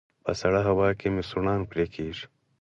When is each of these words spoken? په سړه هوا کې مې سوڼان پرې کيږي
په 0.23 0.31
سړه 0.41 0.59
هوا 0.69 0.89
کې 0.99 1.07
مې 1.13 1.23
سوڼان 1.29 1.61
پرې 1.71 1.85
کيږي 1.95 2.25